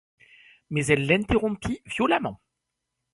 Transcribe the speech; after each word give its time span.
Mais 0.71 0.83
elle 0.87 1.05
l'interrompit 1.05 1.83
violemment. 1.85 2.41